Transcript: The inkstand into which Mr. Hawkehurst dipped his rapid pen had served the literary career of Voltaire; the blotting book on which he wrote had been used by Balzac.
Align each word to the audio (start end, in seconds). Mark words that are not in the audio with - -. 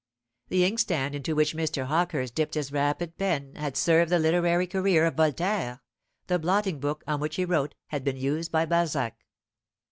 The 0.49 0.65
inkstand 0.65 1.13
into 1.13 1.35
which 1.35 1.55
Mr. 1.55 1.85
Hawkehurst 1.85 2.33
dipped 2.33 2.55
his 2.55 2.71
rapid 2.71 3.19
pen 3.19 3.53
had 3.55 3.77
served 3.77 4.11
the 4.11 4.17
literary 4.17 4.65
career 4.65 5.05
of 5.05 5.13
Voltaire; 5.13 5.79
the 6.25 6.39
blotting 6.39 6.79
book 6.79 7.03
on 7.05 7.19
which 7.19 7.35
he 7.35 7.45
wrote 7.45 7.75
had 7.89 8.03
been 8.03 8.17
used 8.17 8.51
by 8.51 8.65
Balzac. 8.65 9.19